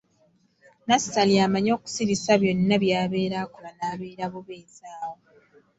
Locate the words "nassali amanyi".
0.87-1.69